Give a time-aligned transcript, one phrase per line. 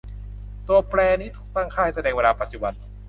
[0.67, 2.73] ตัวแปรนี้ถูกตั้งค่าให้แสดงเวลาปัจจุบัน